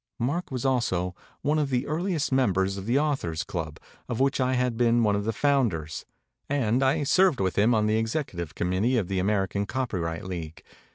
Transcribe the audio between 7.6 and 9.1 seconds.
on the ex ecutive committee of